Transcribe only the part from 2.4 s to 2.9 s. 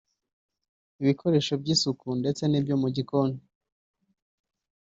n’ibyo mu